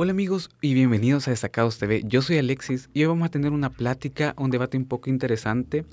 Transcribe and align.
Hola 0.00 0.12
amigos 0.12 0.48
y 0.60 0.74
bienvenidos 0.74 1.26
a 1.26 1.32
Destacados 1.32 1.76
TV. 1.78 2.04
Yo 2.06 2.22
soy 2.22 2.38
Alexis 2.38 2.88
y 2.94 3.02
hoy 3.02 3.08
vamos 3.08 3.26
a 3.26 3.30
tener 3.32 3.50
una 3.50 3.70
plática, 3.70 4.32
un 4.38 4.52
debate 4.52 4.76
un 4.76 4.84
poco 4.84 5.10
interesante 5.10 5.84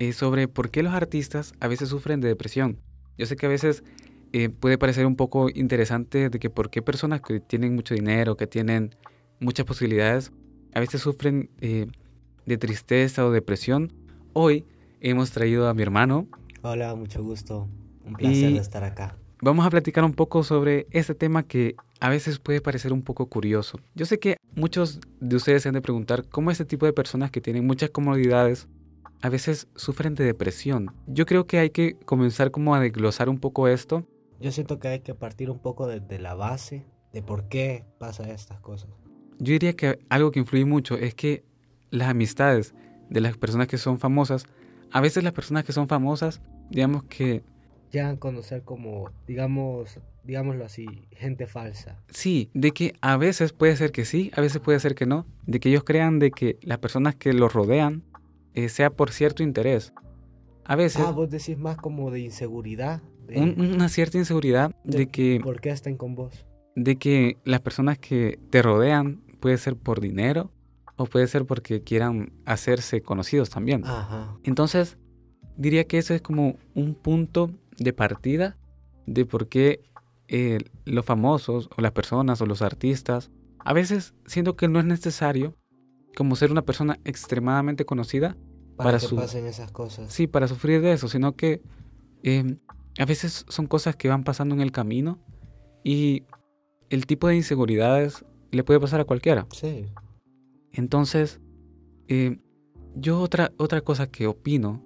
eh, 0.00 0.12
sobre 0.12 0.48
por 0.48 0.70
qué 0.70 0.82
los 0.82 0.92
artistas 0.92 1.52
a 1.60 1.68
veces 1.68 1.90
sufren 1.90 2.20
de 2.20 2.26
depresión. 2.26 2.80
Yo 3.16 3.24
sé 3.24 3.36
que 3.36 3.46
a 3.46 3.48
veces 3.48 3.84
eh, 4.32 4.48
puede 4.48 4.78
parecer 4.78 5.06
un 5.06 5.14
poco 5.14 5.48
interesante 5.48 6.28
de 6.28 6.40
que 6.40 6.50
por 6.50 6.70
qué 6.70 6.82
personas 6.82 7.20
que 7.20 7.38
tienen 7.38 7.76
mucho 7.76 7.94
dinero, 7.94 8.36
que 8.36 8.48
tienen 8.48 8.96
muchas 9.38 9.64
posibilidades, 9.64 10.32
a 10.74 10.80
veces 10.80 11.00
sufren 11.00 11.48
eh, 11.60 11.86
de 12.44 12.58
tristeza 12.58 13.24
o 13.24 13.30
depresión. 13.30 13.92
Hoy 14.32 14.66
hemos 15.00 15.30
traído 15.30 15.68
a 15.68 15.74
mi 15.74 15.82
hermano. 15.82 16.26
Hola, 16.62 16.96
mucho 16.96 17.22
gusto. 17.22 17.68
Un 18.04 18.14
placer 18.14 18.54
de 18.54 18.58
estar 18.58 18.82
acá. 18.82 19.16
Vamos 19.40 19.64
a 19.64 19.70
platicar 19.70 20.02
un 20.02 20.14
poco 20.14 20.42
sobre 20.42 20.88
este 20.90 21.14
tema 21.14 21.44
que 21.44 21.76
a 22.02 22.08
veces 22.08 22.40
puede 22.40 22.60
parecer 22.60 22.92
un 22.92 23.02
poco 23.02 23.26
curioso. 23.26 23.78
Yo 23.94 24.06
sé 24.06 24.18
que 24.18 24.36
muchos 24.56 24.98
de 25.20 25.36
ustedes 25.36 25.62
se 25.62 25.68
han 25.68 25.74
de 25.74 25.80
preguntar 25.80 26.28
cómo 26.28 26.50
este 26.50 26.64
tipo 26.64 26.84
de 26.84 26.92
personas 26.92 27.30
que 27.30 27.40
tienen 27.40 27.64
muchas 27.64 27.90
comodidades 27.90 28.66
a 29.20 29.28
veces 29.28 29.68
sufren 29.76 30.16
de 30.16 30.24
depresión. 30.24 30.92
Yo 31.06 31.26
creo 31.26 31.46
que 31.46 31.60
hay 31.60 31.70
que 31.70 31.94
comenzar 31.94 32.50
como 32.50 32.74
a 32.74 32.80
desglosar 32.80 33.28
un 33.28 33.38
poco 33.38 33.68
esto. 33.68 34.04
Yo 34.40 34.50
siento 34.50 34.80
que 34.80 34.88
hay 34.88 34.98
que 34.98 35.14
partir 35.14 35.48
un 35.48 35.60
poco 35.60 35.86
de, 35.86 36.18
la 36.18 36.34
base 36.34 36.84
de 37.12 37.22
por 37.22 37.46
qué 37.46 37.84
pasa 37.98 38.28
estas 38.32 38.58
cosas. 38.58 38.90
Yo 39.38 39.52
diría 39.52 39.76
que 39.76 40.00
algo 40.08 40.32
que 40.32 40.40
influye 40.40 40.64
mucho 40.64 40.96
es 40.96 41.14
que 41.14 41.44
las 41.90 42.08
amistades 42.08 42.74
de 43.10 43.20
las 43.20 43.36
personas 43.36 43.68
que 43.68 43.78
son 43.78 44.00
famosas, 44.00 44.46
a 44.90 45.00
veces 45.00 45.22
las 45.22 45.34
personas 45.34 45.62
que 45.62 45.72
son 45.72 45.86
famosas, 45.86 46.42
digamos 46.68 47.04
que 47.04 47.44
llegan 47.92 48.16
a 48.16 48.18
conocer 48.18 48.64
como, 48.64 49.12
digamos, 49.28 50.00
digámoslo 50.24 50.64
así, 50.64 50.86
gente 51.10 51.46
falsa. 51.46 52.02
Sí, 52.08 52.50
de 52.54 52.72
que 52.72 52.94
a 53.00 53.16
veces 53.16 53.52
puede 53.52 53.76
ser 53.76 53.92
que 53.92 54.04
sí, 54.04 54.30
a 54.34 54.40
veces 54.40 54.60
puede 54.60 54.80
ser 54.80 54.94
que 54.94 55.06
no, 55.06 55.26
de 55.46 55.60
que 55.60 55.68
ellos 55.68 55.84
crean 55.84 56.18
de 56.18 56.30
que 56.30 56.58
las 56.62 56.78
personas 56.78 57.14
que 57.14 57.32
los 57.32 57.52
rodean 57.52 58.02
eh, 58.54 58.68
sea 58.68 58.90
por 58.90 59.10
cierto 59.10 59.42
interés. 59.42 59.92
A 60.64 60.76
veces... 60.76 61.02
Ah, 61.04 61.10
vos 61.10 61.30
decís 61.30 61.58
más 61.58 61.76
como 61.76 62.10
de 62.10 62.20
inseguridad. 62.20 63.02
una 63.28 63.88
cierta 63.88 64.18
inseguridad 64.18 64.74
de, 64.84 65.08
que... 65.08 65.40
¿Por 65.42 65.60
qué 65.60 65.70
estén 65.70 65.96
con 65.96 66.14
vos? 66.14 66.46
De 66.76 66.96
que 66.96 67.38
las 67.44 67.60
personas 67.60 67.98
que 67.98 68.38
te 68.50 68.62
rodean 68.62 69.22
puede 69.40 69.58
ser 69.58 69.76
por 69.76 70.00
dinero 70.00 70.52
o 70.96 71.06
puede 71.06 71.26
ser 71.26 71.46
porque 71.46 71.82
quieran 71.82 72.32
hacerse 72.44 73.02
conocidos 73.02 73.50
también. 73.50 73.84
Ajá. 73.84 74.36
Entonces, 74.44 74.98
diría 75.56 75.84
que 75.84 75.98
eso 75.98 76.14
es 76.14 76.22
como 76.22 76.56
un 76.74 76.94
punto 76.94 77.50
de 77.78 77.92
partida 77.92 78.56
de 79.06 79.26
por 79.26 79.48
qué 79.48 79.80
eh, 80.34 80.60
los 80.86 81.04
famosos 81.04 81.68
o 81.76 81.82
las 81.82 81.92
personas 81.92 82.40
o 82.40 82.46
los 82.46 82.62
artistas, 82.62 83.30
a 83.58 83.74
veces 83.74 84.14
siento 84.24 84.56
que 84.56 84.66
no 84.66 84.78
es 84.78 84.86
necesario 84.86 85.54
como 86.16 86.36
ser 86.36 86.50
una 86.50 86.62
persona 86.62 86.98
extremadamente 87.04 87.84
conocida 87.84 88.34
para, 88.78 88.98
que 88.98 89.08
pasen 89.14 89.44
esas 89.44 89.70
cosas. 89.72 90.10
Sí, 90.10 90.26
para 90.26 90.48
sufrir 90.48 90.80
de 90.80 90.94
eso, 90.94 91.08
sino 91.08 91.36
que 91.36 91.60
em, 92.22 92.60
a 92.98 93.04
veces 93.04 93.44
son 93.46 93.66
cosas 93.66 93.94
que 93.94 94.08
van 94.08 94.24
pasando 94.24 94.54
en 94.54 94.62
el 94.62 94.72
camino 94.72 95.18
y 95.84 96.24
el 96.88 97.04
tipo 97.04 97.28
de 97.28 97.36
inseguridades 97.36 98.24
le 98.52 98.64
puede 98.64 98.80
pasar 98.80 99.00
a 99.00 99.04
cualquiera. 99.04 99.46
Sí. 99.52 99.84
Entonces, 100.72 101.42
em, 102.08 102.40
yo 102.94 103.20
otra, 103.20 103.52
otra 103.58 103.82
cosa 103.82 104.06
que 104.06 104.26
opino 104.26 104.82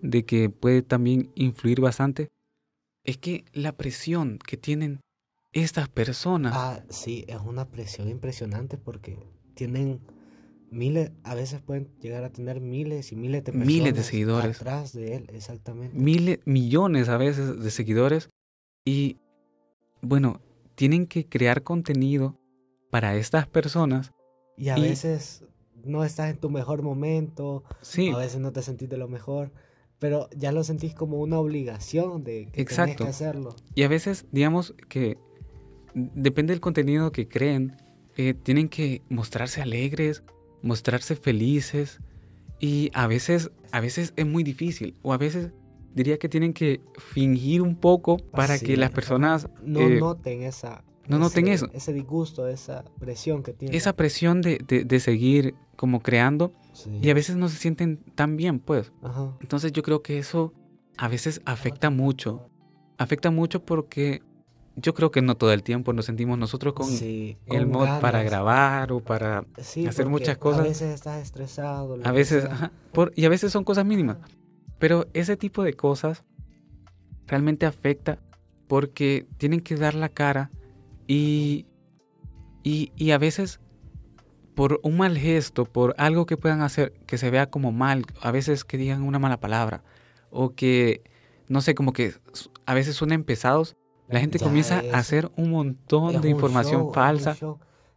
de 0.00 0.24
que 0.24 0.48
puede 0.48 0.80
también 0.80 1.30
influir 1.34 1.82
bastante 1.82 2.28
es 3.06 3.16
que 3.18 3.44
la 3.52 3.72
presión 3.72 4.38
que 4.38 4.56
tienen 4.56 5.00
estas 5.52 5.88
personas. 5.88 6.52
Ah, 6.54 6.82
sí, 6.90 7.24
es 7.28 7.40
una 7.40 7.70
presión 7.70 8.08
impresionante 8.08 8.76
porque 8.76 9.18
tienen 9.54 10.00
miles, 10.70 11.12
a 11.22 11.34
veces 11.34 11.62
pueden 11.62 11.88
llegar 12.00 12.24
a 12.24 12.30
tener 12.30 12.60
miles 12.60 13.12
y 13.12 13.16
miles 13.16 13.44
de 13.44 13.52
personas 13.52 13.66
miles 13.66 13.94
de 13.94 14.02
seguidores 14.02 14.60
atrás 14.60 14.92
de 14.92 15.16
él, 15.16 15.30
exactamente. 15.32 15.96
Miles, 15.96 16.40
millones 16.44 17.08
a 17.08 17.16
veces 17.16 17.62
de 17.62 17.70
seguidores 17.70 18.28
y 18.84 19.18
bueno, 20.02 20.40
tienen 20.74 21.06
que 21.06 21.26
crear 21.26 21.62
contenido 21.62 22.38
para 22.90 23.16
estas 23.16 23.46
personas. 23.46 24.12
Y 24.56 24.68
a 24.68 24.76
veces 24.76 25.44
no 25.84 26.04
estás 26.04 26.30
en 26.30 26.38
tu 26.38 26.50
mejor 26.50 26.82
momento, 26.82 27.62
sí. 27.82 28.10
a 28.10 28.18
veces 28.18 28.40
no 28.40 28.52
te 28.52 28.62
sentís 28.62 28.88
de 28.88 28.96
lo 28.96 29.08
mejor 29.08 29.52
pero 29.98 30.28
ya 30.36 30.52
lo 30.52 30.62
sentís 30.64 30.94
como 30.94 31.20
una 31.20 31.38
obligación 31.38 32.24
de 32.24 32.48
que 32.52 32.60
Exacto. 32.60 33.04
que 33.04 33.10
hacerlo. 33.10 33.54
Y 33.74 33.82
a 33.82 33.88
veces, 33.88 34.26
digamos 34.32 34.74
que 34.88 35.18
depende 35.94 36.52
del 36.52 36.60
contenido 36.60 37.12
que 37.12 37.28
creen, 37.28 37.76
eh, 38.16 38.34
tienen 38.34 38.68
que 38.68 39.02
mostrarse 39.08 39.62
alegres, 39.62 40.22
mostrarse 40.62 41.16
felices 41.16 42.00
y 42.60 42.90
a 42.94 43.06
veces, 43.06 43.50
a 43.72 43.80
veces 43.80 44.12
es 44.16 44.26
muy 44.26 44.42
difícil 44.42 44.94
o 45.02 45.12
a 45.12 45.18
veces 45.18 45.52
diría 45.94 46.18
que 46.18 46.28
tienen 46.28 46.52
que 46.52 46.80
fingir 46.98 47.62
un 47.62 47.76
poco 47.76 48.18
para 48.18 48.58
que 48.58 48.76
las 48.76 48.90
personas 48.90 49.48
no 49.62 49.80
eh, 49.80 49.98
noten 49.98 50.42
esa 50.42 50.84
no 51.08 51.18
noten 51.18 51.48
eso 51.48 51.68
ese 51.72 51.92
disgusto 51.92 52.48
esa 52.48 52.84
presión 52.98 53.42
que 53.42 53.52
tienen 53.52 53.76
esa 53.76 53.94
presión 53.94 54.42
de, 54.42 54.58
de 54.58 55.00
seguir 55.00 55.54
como 55.76 56.00
creando 56.00 56.52
y 57.00 57.10
a 57.10 57.14
veces 57.14 57.36
no 57.36 57.48
se 57.48 57.56
sienten 57.56 57.98
tan 58.14 58.36
bien, 58.36 58.58
pues. 58.58 58.92
Entonces 59.40 59.72
yo 59.72 59.82
creo 59.82 60.02
que 60.02 60.18
eso 60.18 60.52
a 60.96 61.08
veces 61.08 61.40
afecta 61.44 61.90
mucho. 61.90 62.48
Afecta 62.98 63.30
mucho 63.30 63.64
porque 63.64 64.22
yo 64.74 64.94
creo 64.94 65.10
que 65.10 65.22
no 65.22 65.36
todo 65.36 65.52
el 65.52 65.62
tiempo 65.62 65.92
nos 65.92 66.06
sentimos 66.06 66.38
nosotros 66.38 66.74
con, 66.74 66.88
el 66.90 67.66
mod 67.66 68.00
para 68.00 68.22
grabar 68.22 68.92
o 68.92 69.00
para 69.00 69.46
hacer 69.86 70.06
muchas 70.06 70.36
cosas. 70.38 70.60
A 70.60 70.64
veces 70.64 70.94
estás 70.94 71.22
estresado. 71.22 71.98
A 72.04 72.12
veces, 72.12 72.46
por, 72.92 73.12
y 73.16 73.24
a 73.24 73.28
veces 73.28 73.52
son 73.52 73.64
cosas 73.64 73.84
mínimas. 73.86 74.18
Pero 74.78 75.06
ese 75.14 75.36
tipo 75.36 75.62
de 75.62 75.72
cosas 75.72 76.24
realmente 77.26 77.64
afecta 77.66 78.18
porque 78.68 79.26
tienen 79.38 79.60
que 79.60 79.76
dar 79.76 79.94
la 79.94 80.08
cara 80.08 80.50
y, 81.06 81.66
y, 82.62 82.92
y 82.96 83.10
a 83.12 83.18
veces 83.18 83.60
por 84.56 84.80
un 84.82 84.96
mal 84.96 85.18
gesto, 85.18 85.66
por 85.66 85.94
algo 85.98 86.24
que 86.24 86.38
puedan 86.38 86.62
hacer 86.62 86.92
que 87.06 87.18
se 87.18 87.30
vea 87.30 87.50
como 87.50 87.72
mal, 87.72 88.06
a 88.22 88.30
veces 88.30 88.64
que 88.64 88.78
digan 88.78 89.02
una 89.02 89.18
mala 89.18 89.38
palabra, 89.38 89.84
o 90.30 90.54
que, 90.54 91.02
no 91.46 91.60
sé, 91.60 91.74
como 91.74 91.92
que 91.92 92.14
a 92.64 92.72
veces 92.72 92.96
suenen 92.96 93.22
pesados, 93.22 93.76
la 94.08 94.18
gente 94.18 94.38
comienza 94.38 94.82
a 94.92 94.98
hacer 94.98 95.30
un 95.36 95.50
montón 95.50 96.22
de 96.22 96.30
información 96.30 96.92
falsa. 96.94 97.36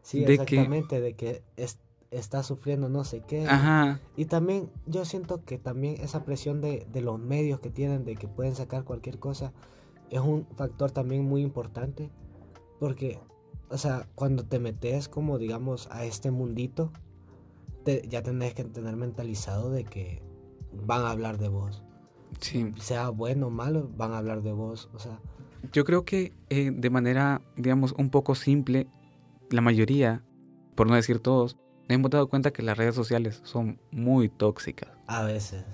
Sí, 0.02 0.26
de 0.26 0.34
exactamente, 0.34 1.00
de 1.00 1.14
que 1.14 1.44
está 2.12 2.44
sufriendo 2.44 2.90
no 2.90 3.06
sé 3.06 3.22
qué. 3.22 3.48
Ajá. 3.48 4.02
Y 4.18 4.26
también 4.26 4.70
yo 4.86 5.06
siento 5.06 5.46
que 5.46 5.60
también 5.60 5.96
esa 6.02 6.26
presión 6.26 6.60
de, 6.60 6.86
de 6.92 7.02
los 7.02 7.20
medios 7.20 7.62
que 7.62 7.70
tienen, 7.70 8.04
de 8.04 8.16
que 8.16 8.28
pueden 8.28 8.56
sacar 8.56 8.84
cualquier 8.84 9.18
cosa, 9.18 9.54
es 10.10 10.20
un 10.20 10.46
factor 10.58 10.92
también 10.92 11.24
muy 11.24 11.42
importante, 11.42 12.10
porque 12.80 13.20
o 13.70 13.78
sea, 13.78 14.08
cuando 14.16 14.44
te 14.44 14.60
metes 14.60 15.08
como 15.08 15.38
digamos 15.38 15.88
a 15.92 16.06
este 16.06 16.32
mundito, 16.32 16.92
ya 18.08 18.22
tenés 18.22 18.54
que 18.54 18.64
tener 18.64 18.96
mentalizado 18.96 19.72
de 19.72 19.84
que 19.84 20.22
van 20.74 21.02
a 21.04 21.12
hablar 21.12 21.38
de 21.38 21.48
vos. 21.48 21.84
Sí. 22.40 22.72
Sea 22.78 23.10
bueno 23.10 23.48
o 23.48 23.50
malo, 23.50 23.90
van 23.96 24.12
a 24.14 24.20
hablar 24.20 24.44
de 24.44 24.52
vos. 24.52 24.90
O 24.94 25.00
sea. 25.00 25.20
Yo 25.72 25.86
creo 25.86 26.06
que 26.06 26.34
eh, 26.50 26.72
de 26.72 26.90
manera, 26.90 27.42
digamos, 27.56 27.94
un 27.98 28.10
poco 28.10 28.36
simple, 28.36 28.88
la 29.50 29.62
mayoría, 29.62 30.24
por 30.76 30.88
no 30.88 30.96
decir 30.96 31.20
todos, 31.20 31.58
hemos 31.88 32.12
dado 32.12 32.30
cuenta 32.30 32.52
que 32.52 32.62
las 32.62 32.78
redes 32.78 32.96
sociales 32.96 33.42
son 33.44 33.80
muy 33.92 34.30
tóxicas. 34.30 34.90
A 35.08 35.24
veces. 35.24 35.66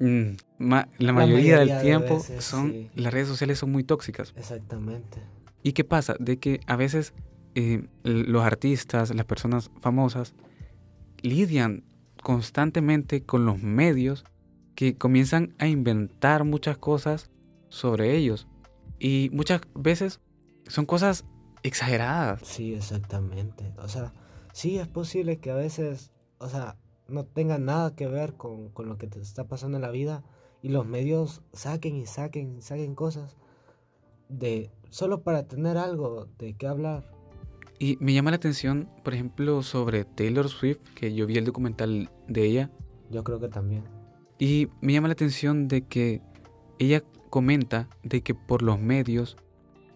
Mm, 0.00 0.34
la, 0.58 1.12
mayoría 1.12 1.60
del 1.60 1.80
tiempo 1.80 2.20
son 2.40 2.90
las 2.96 3.12
redes 3.12 3.28
sociales 3.28 3.58
son 3.58 3.70
muy 3.70 3.84
tóxicas. 3.84 4.34
Exactamente. 4.36 5.20
¿Y 5.64 5.72
qué 5.72 5.82
pasa? 5.82 6.14
De 6.20 6.38
que 6.38 6.60
a 6.66 6.76
veces 6.76 7.14
eh, 7.54 7.88
los 8.04 8.44
artistas, 8.44 9.12
las 9.14 9.24
personas 9.24 9.70
famosas, 9.80 10.34
lidian 11.22 11.84
constantemente 12.22 13.22
con 13.22 13.46
los 13.46 13.62
medios 13.62 14.24
que 14.74 14.96
comienzan 14.98 15.54
a 15.58 15.66
inventar 15.66 16.44
muchas 16.44 16.76
cosas 16.76 17.30
sobre 17.70 18.14
ellos. 18.14 18.46
Y 18.98 19.30
muchas 19.32 19.62
veces 19.74 20.20
son 20.68 20.84
cosas 20.84 21.24
exageradas. 21.62 22.42
Sí, 22.44 22.74
exactamente. 22.74 23.72
O 23.78 23.88
sea, 23.88 24.12
sí 24.52 24.78
es 24.78 24.86
posible 24.86 25.38
que 25.38 25.50
a 25.50 25.54
veces, 25.54 26.12
o 26.36 26.50
sea, 26.50 26.76
no 27.08 27.24
tenga 27.24 27.56
nada 27.56 27.96
que 27.96 28.06
ver 28.06 28.34
con, 28.34 28.68
con 28.68 28.86
lo 28.86 28.98
que 28.98 29.06
te 29.06 29.18
está 29.18 29.48
pasando 29.48 29.78
en 29.78 29.82
la 29.82 29.90
vida 29.90 30.24
y 30.60 30.68
los 30.68 30.86
medios 30.86 31.40
saquen 31.54 31.96
y 31.96 32.04
saquen, 32.04 32.60
saquen 32.60 32.94
cosas 32.94 33.38
de 34.28 34.70
solo 34.90 35.22
para 35.22 35.46
tener 35.46 35.76
algo 35.76 36.28
de 36.38 36.54
qué 36.54 36.66
hablar. 36.66 37.10
Y 37.78 37.96
me 38.00 38.14
llama 38.14 38.30
la 38.30 38.36
atención, 38.36 38.88
por 39.02 39.14
ejemplo, 39.14 39.62
sobre 39.62 40.04
Taylor 40.04 40.48
Swift, 40.48 40.80
que 40.94 41.14
yo 41.14 41.26
vi 41.26 41.36
el 41.36 41.44
documental 41.44 42.10
de 42.28 42.44
ella. 42.44 42.70
Yo 43.10 43.24
creo 43.24 43.40
que 43.40 43.48
también. 43.48 43.84
Y 44.38 44.68
me 44.80 44.92
llama 44.92 45.08
la 45.08 45.12
atención 45.12 45.68
de 45.68 45.82
que 45.82 46.22
ella 46.78 47.02
comenta 47.30 47.88
de 48.02 48.22
que 48.22 48.34
por 48.34 48.62
los 48.62 48.80
medios, 48.80 49.36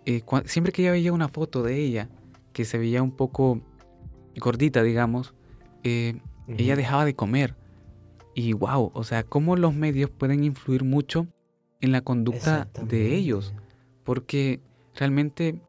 eh, 0.07 0.23
siempre 0.45 0.73
que 0.73 0.83
ella 0.83 0.93
veía 0.93 1.13
una 1.13 1.29
foto 1.29 1.63
de 1.63 1.77
ella, 1.77 2.11
que 2.53 2.65
se 2.65 2.79
veía 2.79 3.03
un 3.03 3.13
poco 3.13 3.61
gordita, 4.37 4.83
digamos, 4.83 5.35
eh, 5.85 6.21
ella 6.49 6.77
dejaba 6.77 7.05
de 7.05 7.15
comer. 7.15 7.57
Y 8.35 8.53
wow, 8.53 8.91
o 8.95 9.05
sea, 9.05 9.23
cómo 9.25 9.57
los 9.57 9.75
medios 9.75 10.11
pueden 10.11 10.45
influir 10.45 10.85
mucho 10.85 11.27
en 11.81 11.93
la 11.93 12.01
conducta 12.01 12.69
de 12.83 13.15
ellos. 13.15 13.55
Porque 14.09 14.63
realmente 14.95 15.61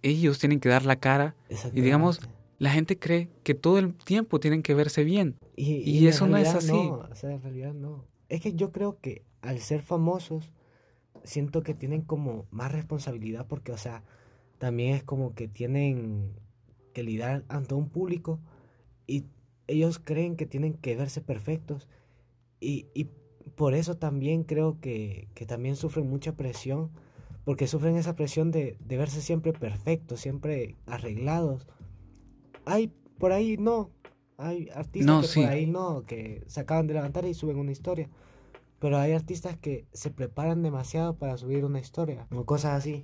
ellos 0.00 0.38
tienen 0.38 0.60
que 0.60 0.68
dar 0.68 0.86
la 0.86 0.94
cara. 0.94 1.34
Y 1.72 1.80
digamos, 1.80 2.20
la 2.60 2.70
gente 2.70 3.00
cree 3.00 3.30
que 3.42 3.54
todo 3.54 3.80
el 3.80 3.94
tiempo 3.94 4.38
tienen 4.38 4.62
que 4.62 4.74
verse 4.74 5.02
bien. 5.02 5.34
Y, 5.56 6.06
eso 6.06 6.28
no 6.28 6.36
es 6.36 6.54
así. 6.54 6.70
No, 6.70 7.08
o 7.10 7.14
sea, 7.16 7.32
en 7.32 7.42
realidad 7.42 7.74
no. 7.74 8.04
Es 8.28 8.42
que 8.42 8.54
yo 8.54 8.70
creo 8.70 9.00
que 9.00 9.24
al 9.42 9.58
ser 9.58 9.82
famosos, 9.82 10.52
siento 11.24 11.64
que 11.64 11.74
tienen 11.74 12.02
como 12.02 12.46
más 12.52 12.70
responsabilidad 12.70 13.48
porque, 13.48 13.72
o 13.72 13.76
sea, 13.76 14.04
también 14.58 14.94
es 14.94 15.02
como 15.02 15.34
que 15.34 15.48
tienen 15.48 16.30
que 16.92 17.02
lidiar 17.02 17.44
ante 17.48 17.74
un 17.74 17.88
público 17.88 18.38
y 19.08 19.24
ellos 19.66 19.98
creen 19.98 20.36
que 20.36 20.46
tienen 20.46 20.74
que 20.74 20.94
verse 20.94 21.20
perfectos 21.20 21.88
y, 22.60 22.86
y 22.94 23.08
por 23.54 23.74
eso 23.74 23.96
también 23.96 24.44
creo 24.44 24.80
que, 24.80 25.28
que, 25.34 25.46
también 25.46 25.76
sufren 25.76 26.08
mucha 26.08 26.32
presión 26.32 26.90
porque 27.44 27.66
sufren 27.66 27.96
esa 27.96 28.16
presión 28.16 28.50
de, 28.50 28.76
de 28.80 28.96
verse 28.96 29.20
siempre 29.20 29.52
perfectos, 29.52 30.20
siempre 30.20 30.76
arreglados. 30.86 31.66
Hay 32.64 32.92
por 33.18 33.32
ahí 33.32 33.56
no, 33.56 33.90
hay 34.36 34.68
artistas 34.74 35.32
que 35.32 35.42
por 35.42 35.50
ahí 35.50 35.66
no, 35.66 36.04
que 36.06 36.42
se 36.46 36.60
acaban 36.60 36.86
de 36.86 36.94
levantar 36.94 37.24
y 37.24 37.34
suben 37.34 37.58
una 37.58 37.72
historia. 37.72 38.08
Pero 38.80 38.98
hay 38.98 39.12
artistas 39.12 39.56
que 39.56 39.86
se 39.92 40.10
preparan 40.10 40.62
demasiado 40.62 41.16
para 41.16 41.36
subir 41.38 41.64
una 41.64 41.80
historia 41.80 42.26
o 42.34 42.44
cosas 42.44 42.72
así. 42.72 43.02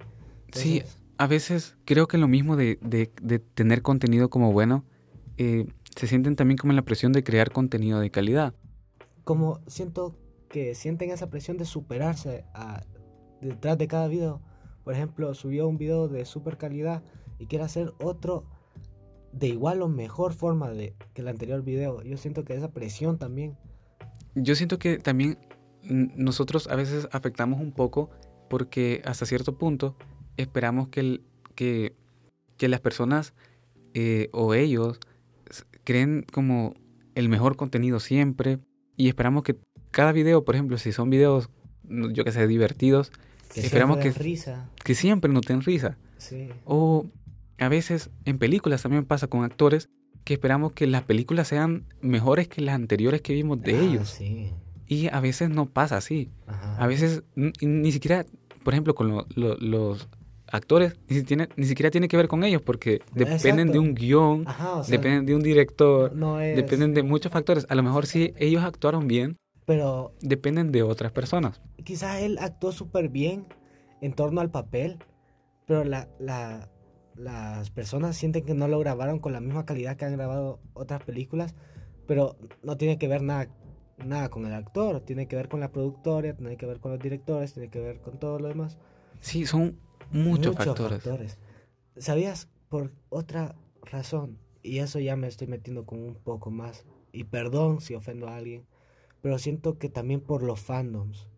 sí, 0.53 0.83
a 1.17 1.27
veces 1.27 1.77
creo 1.85 2.09
que 2.09 2.19
lo 2.19 2.29
mismo 2.29 2.57
de, 2.57 2.77
tener 3.55 3.83
contenido 3.83 4.31
como 4.31 4.53
bueno, 4.53 4.85
eh, 5.37 5.67
se 5.97 6.07
sienten 6.07 6.37
también 6.37 6.59
como 6.59 6.73
en 6.73 6.77
la 6.77 6.83
presión 6.83 7.13
de 7.13 7.23
crear 7.23 7.51
contenido 7.51 8.01
de 8.01 8.11
calidad. 8.11 8.55
Como 9.25 9.61
siento 9.67 10.17
que 10.51 10.75
sienten 10.75 11.11
esa 11.11 11.31
presión 11.31 11.57
de 11.57 11.65
superarse 11.65 12.45
detrás 13.41 13.79
de 13.79 13.87
cada 13.87 14.09
video. 14.09 14.43
Por 14.85 14.95
ejemplo, 14.95 15.33
subió 15.35 15.69
un 15.69 15.79
video 15.79 16.09
de 16.09 16.25
super 16.25 16.59
calidad 16.59 17.03
y 17.39 17.47
quiere 17.47 17.65
hacer 17.65 17.95
otro 18.03 18.45
de 19.33 19.47
igual 19.47 19.81
o 19.81 19.89
mejor 19.89 20.35
forma 20.35 20.71
de, 20.71 20.97
que 21.15 21.23
el 21.23 21.29
anterior 21.29 21.63
video. 21.63 22.03
Yo 22.03 22.17
siento 22.17 22.45
que 22.45 22.55
esa 22.55 22.73
presión 22.73 23.17
también. 23.17 23.57
Yo 24.35 24.57
siento 24.57 24.79
que 24.79 24.99
también 24.99 25.39
nosotros 25.83 26.67
a 26.69 26.75
veces 26.75 27.09
afectamos 27.13 27.61
un 27.61 27.73
poco 27.73 28.11
porque 28.49 29.03
hasta 29.05 29.27
cierto 29.27 29.57
punto 29.57 29.97
esperamos 30.37 30.89
que, 30.89 31.21
que, 31.55 31.95
que, 32.57 32.69
las 32.69 32.81
personas 32.81 33.35
eh, 33.95 34.29
o 34.33 34.55
ellos 34.55 34.99
creen 35.85 36.25
como 36.33 36.75
el 37.15 37.29
mejor 37.29 37.57
contenido 37.57 38.01
siempre 38.01 38.59
y 38.97 39.09
esperamos 39.09 39.45
que 39.45 39.57
cada 39.91 40.13
video, 40.13 40.45
por 40.45 40.55
ejemplo, 40.55 40.79
si 40.79 40.93
son 40.93 41.11
videos, 41.11 41.49
yo 41.89 42.25
que 42.25 42.33
sé, 42.33 42.47
divertidos, 42.47 43.13
esperamos 43.55 43.99
que, 43.99 44.11
risa. 44.11 44.69
que 44.85 44.95
siempre 44.95 45.33
noten 45.33 45.63
risa. 45.63 45.97
O 46.65 47.07
a 47.59 47.69
veces 47.69 48.11
en 48.25 48.39
películas 48.39 48.83
también 48.83 49.05
pasa 49.05 49.27
con 49.27 49.45
actores 49.45 49.89
que 50.25 50.35
esperamos 50.35 50.73
que 50.73 50.87
las 50.87 51.03
películas 51.03 51.49
sean 51.49 51.85
mejores 52.01 52.49
que 52.49 52.61
las 52.61 52.75
anteriores 52.75 53.23
que 53.23 53.33
vimos 53.33 53.61
de 53.63 53.75
ah, 53.75 53.81
ellos. 53.81 54.21
Y 54.87 55.09
a 55.09 55.21
veces 55.21 55.51
no 55.51 55.67
pasa 55.67 55.97
así. 55.97 56.31
A 56.47 56.87
veces 56.87 57.23
ni, 57.35 57.93
siquiera, 57.93 58.27
por 58.63 58.75
ejemplo, 58.75 58.95
con 58.95 59.25
los 59.35 60.09
actores, 60.47 60.97
ni, 61.09 61.23
tiene, 61.23 61.49
ni 61.57 61.65
siquiera 61.67 61.91
tiene 61.91 62.09
que 62.09 62.17
ver 62.17 62.29
con 62.29 62.45
ellos 62.45 62.61
porque 62.63 63.01
dependen 63.15 63.73
de 63.73 63.79
un 63.79 63.95
guion, 63.95 64.45
dependen 64.89 65.27
de 65.27 65.35
un 65.35 65.43
director, 65.43 66.13
dependen 66.13 66.95
de 66.95 67.03
muchos 67.03 67.33
factores. 67.33 67.67
A 67.69 67.75
lo 67.75 67.83
mejor 67.83 68.07
sí 68.07 68.35
ellos 68.37 68.65
actuaron 68.65 69.07
bien, 69.07 69.37
pero 69.67 70.15
dependen 70.21 70.73
de 70.73 70.83
otras 70.83 71.13
personas. 71.13 71.61
Quizás 71.85 72.23
él 72.23 72.39
actuó 72.41 72.73
súper 72.73 73.09
bien 73.09 73.47
en 74.01 74.13
torno 74.13 74.41
al 74.41 74.51
papel, 74.51 74.99
pero 75.67 75.85
la, 75.85 76.09
la, 76.19 76.71
las 77.15 77.71
personas 77.71 78.17
sienten 78.17 78.45
que 78.45 78.55
no 78.55 78.69
lo 78.69 78.79
grabaron 78.79 79.19
con 79.19 79.33
la 79.33 79.41
misma 79.41 79.67
calidad 79.67 79.97
que 79.97 80.05
han 80.05 80.17
grabado 80.17 80.61
otras 80.73 81.03
películas, 81.05 81.55
pero 82.07 82.37
no 82.63 82.77
tiene 82.77 82.99
que 82.99 83.09
ver 83.09 83.23
nada 83.23 83.49
nada 84.05 84.31
con 84.31 84.47
el 84.47 84.55
actor, 84.55 85.01
tiene 85.01 85.27
que 85.27 85.37
ver 85.37 85.49
con 85.49 85.61
la 85.61 85.73
productora, 85.73 86.35
tiene 86.35 86.57
que 86.57 86.67
ver 86.67 86.81
con 86.81 86.93
los 86.93 87.01
directores, 87.01 87.53
tiene 87.53 87.71
que 87.71 87.81
ver 87.81 88.01
con 88.01 88.19
todo 88.19 88.39
lo 88.39 88.49
demás. 88.49 88.79
Sí, 89.21 89.47
son 89.47 89.79
muchos, 90.11 90.57
factores. 90.57 91.39
¿Sabías 91.97 92.49
por 92.69 92.93
otra 93.09 93.55
razón? 93.83 94.39
Y 94.63 94.79
eso 94.79 94.99
ya 94.99 95.17
me 95.17 95.27
estoy 95.27 95.47
metiendo 95.47 95.85
con 95.85 96.01
un 96.01 96.15
poco 96.15 96.51
más. 96.51 96.85
Y 97.13 97.25
perdón 97.25 97.81
si 97.81 97.95
ofendo 97.95 98.29
a 98.29 98.37
alguien, 98.37 98.67
pero 99.23 99.39
siento 99.39 99.79
que 99.79 99.89
también 99.89 100.21
por 100.21 100.43
los 100.43 100.61
fandoms. 100.61 101.29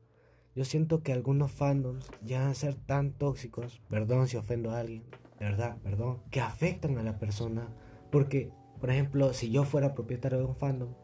Yo 0.55 0.64
siento 0.64 1.02
que 1.02 1.12
algunos 1.12 1.50
fandoms 1.50 2.11
llegan 2.25 2.49
a 2.49 2.55
ser 2.55 2.75
tan 2.75 3.12
tóxicos, 3.12 3.81
perdón 3.88 4.29
si 4.29 4.37
ofendo 4.37 4.70
a 4.70 4.81
alguien, 4.81 5.05
verdad, 5.40 5.79
perdón, 5.82 6.23
que 6.31 6.40
afectan 6.40 6.99
a 6.99 7.02
la 7.02 7.19
persona. 7.19 7.75
Porque, 8.11 8.52
por 8.81 8.90
ejemplo, 8.90 9.32
si 9.32 9.50
yo 9.50 9.64
fuera 9.64 9.94
propietario 9.94 10.38
de 10.38 10.44
un 10.44 10.56
fandom, 10.56 10.94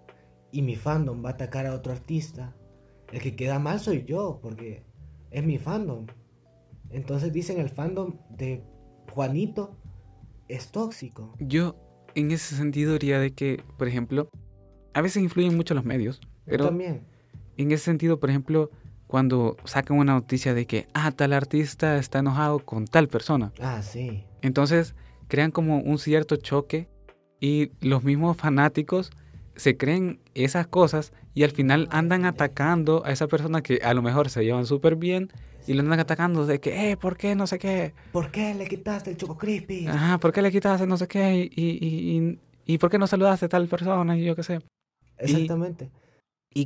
y 0.52 0.62
mi 0.62 0.76
fandom 0.76 1.25
va 1.25 1.30
a 1.30 1.32
atacar 1.32 1.66
a 1.66 1.75
otro 1.75 1.92
artista, 1.92 2.54
el 3.12 3.20
que 3.20 3.36
queda 3.36 3.58
mal 3.58 3.81
soy 3.81 4.04
yo, 4.04 4.38
porque 4.42 4.84
es 5.31 5.44
mi 5.44 5.58
fandom. 5.58 6.06
Entonces 6.90 7.32
dicen 7.32 7.58
el 7.58 7.69
fandom 7.70 8.19
de 8.31 8.64
Juanito 9.12 9.76
es 10.48 10.70
tóxico. 10.70 11.34
Yo 11.38 11.76
en 12.14 12.31
ese 12.31 12.54
sentido 12.54 12.94
diría 12.94 13.19
de 13.19 13.32
que, 13.32 13.62
por 13.76 13.88
ejemplo, 13.88 14.31
a 14.94 15.02
veces 15.02 15.22
influyen 15.22 15.56
mucho 15.56 15.74
los 15.74 15.84
medios, 15.84 16.20
pero 16.48 16.66
también. 16.66 17.02
En 17.56 17.72
ese 17.72 17.84
sentido, 17.84 18.20
por 18.20 18.30
ejemplo, 18.30 18.70
cuando 19.06 19.56
sacan 19.64 19.98
una 19.98 20.12
noticia 20.12 20.54
de 20.54 20.66
que, 20.66 20.86
ah, 20.94 21.10
tal 21.12 21.32
artista 21.32 21.98
está 21.98 22.20
enojado 22.20 22.60
con 22.60 22.86
tal 22.86 23.08
persona. 23.08 23.52
Ah, 23.60 23.82
sí. 23.82 24.24
Entonces 24.42 24.94
crean 25.28 25.50
como 25.50 25.78
un 25.78 25.98
cierto 25.98 26.36
choque 26.36 26.88
y 27.40 27.70
los 27.80 28.04
mismos 28.04 28.36
fanáticos 28.36 29.10
se 29.56 29.76
creen 29.76 30.20
esas 30.34 30.66
cosas 30.66 31.12
y 31.34 31.42
al 31.42 31.50
final 31.50 31.88
andan 31.90 32.24
atacando 32.24 33.04
a 33.04 33.10
esa 33.10 33.26
persona 33.26 33.60
que 33.62 33.80
a 33.82 33.92
lo 33.92 34.02
mejor 34.02 34.30
se 34.30 34.44
llevan 34.44 34.66
súper 34.66 34.96
bien 34.96 35.30
y 35.66 35.74
lo 35.74 35.80
andan 35.80 36.00
atacando 36.00 36.46
de 36.46 36.60
que, 36.60 36.90
eh, 36.90 36.96
¿por 36.96 37.16
qué? 37.16 37.34
No 37.34 37.46
sé 37.46 37.58
qué. 37.58 37.92
¿Por 38.12 38.30
qué 38.30 38.54
le 38.54 38.66
quitaste 38.66 39.10
el 39.10 39.16
Choco 39.16 39.36
Crispy? 39.36 39.86
Ajá, 39.86 40.18
¿por 40.18 40.32
qué 40.32 40.42
le 40.42 40.50
quitaste 40.50 40.86
no 40.86 40.96
sé 40.96 41.06
qué? 41.08 41.50
Y, 41.54 41.60
y, 41.60 42.38
y, 42.64 42.78
¿por 42.78 42.90
qué 42.90 42.98
no 42.98 43.06
saludaste 43.06 43.46
a 43.46 43.48
tal 43.48 43.69
persona? 43.69 44.17
Y 44.17 44.24
yo 44.24 44.34
qué 44.34 44.43
sé. 44.43 44.60
Exactamente. 45.19 45.86
Y, 45.86 46.07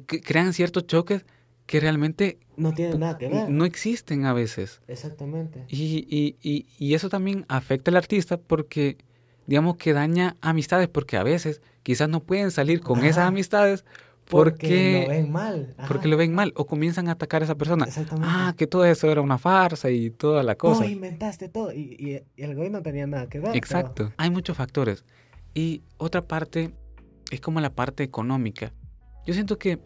crean 0.00 0.52
ciertos 0.52 0.86
choques 0.86 1.24
que 1.66 1.80
realmente 1.80 2.38
no 2.56 2.72
tienen 2.72 3.00
nada 3.00 3.18
que 3.18 3.28
ver. 3.28 3.48
No 3.48 3.64
existen 3.64 4.26
a 4.26 4.32
veces. 4.32 4.80
Exactamente. 4.88 5.64
Y, 5.68 6.06
y, 6.08 6.36
y, 6.42 6.66
y 6.78 6.94
eso 6.94 7.08
también 7.08 7.44
afecta 7.48 7.90
al 7.90 7.96
artista 7.96 8.36
porque 8.36 8.98
digamos 9.46 9.76
que 9.76 9.92
daña 9.92 10.36
amistades 10.40 10.88
porque 10.88 11.16
a 11.16 11.22
veces 11.22 11.62
quizás 11.82 12.08
no 12.08 12.20
pueden 12.20 12.50
salir 12.50 12.80
con 12.80 13.04
esas 13.04 13.26
amistades 13.28 13.84
porque, 14.28 15.02
lo 15.02 15.08
ven 15.08 15.32
mal. 15.32 15.74
Porque 15.88 16.08
lo 16.08 16.16
ven 16.16 16.34
mal 16.34 16.52
o 16.56 16.66
comienzan 16.66 17.08
a 17.08 17.12
atacar 17.12 17.42
a 17.42 17.44
esa 17.44 17.56
persona. 17.56 17.86
Ah, 18.22 18.54
que 18.56 18.66
todo 18.66 18.84
eso 18.84 19.10
era 19.10 19.20
una 19.20 19.36
farsa 19.36 19.90
y 19.90 20.10
toda 20.10 20.42
la 20.42 20.54
cosa. 20.54 20.84
Oh, 20.84 20.88
inventaste 20.88 21.48
todo 21.48 21.72
y, 21.72 22.22
el 22.36 22.54
güey 22.54 22.70
no 22.70 22.82
tenía 22.82 23.06
nada 23.06 23.28
que 23.28 23.40
ver. 23.40 23.56
Exacto. 23.56 24.12
Hay 24.16 24.30
muchos 24.30 24.56
factores. 24.56 25.04
Y 25.54 25.82
otra 25.98 26.26
parte 26.26 26.72
es 27.30 27.40
como 27.40 27.60
la 27.60 27.74
parte 27.74 28.04
económica. 28.04 28.72
Yo 29.26 29.34
siento 29.34 29.58
que 29.58 29.78